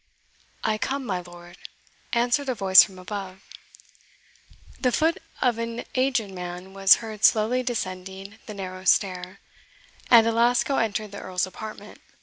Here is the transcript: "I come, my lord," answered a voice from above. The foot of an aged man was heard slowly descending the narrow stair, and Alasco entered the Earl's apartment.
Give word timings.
"I 0.63 0.79
come, 0.79 1.05
my 1.05 1.19
lord," 1.21 1.59
answered 2.11 2.49
a 2.49 2.55
voice 2.55 2.81
from 2.83 2.97
above. 2.97 3.43
The 4.79 4.91
foot 4.91 5.19
of 5.43 5.59
an 5.59 5.85
aged 5.93 6.31
man 6.31 6.73
was 6.73 6.95
heard 7.05 7.23
slowly 7.23 7.61
descending 7.61 8.39
the 8.47 8.55
narrow 8.55 8.83
stair, 8.83 9.39
and 10.09 10.25
Alasco 10.25 10.77
entered 10.77 11.11
the 11.11 11.21
Earl's 11.21 11.45
apartment. 11.45 12.01